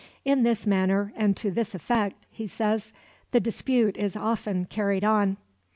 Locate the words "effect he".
1.75-2.47